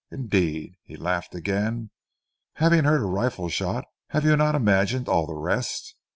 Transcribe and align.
Indeed," 0.09 0.77
he 0.83 0.95
laughed 0.97 1.35
again, 1.35 1.91
"having 2.53 2.85
heard 2.85 3.01
a 3.01 3.05
rifle 3.05 3.49
shot 3.49 3.85
have 4.07 4.25
you 4.25 4.35
not 4.35 4.55
imagined 4.55 5.07
all 5.07 5.27
the 5.27 5.35
rest? 5.35 5.93